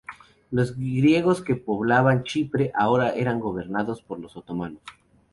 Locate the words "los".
0.49-0.75, 4.19-4.35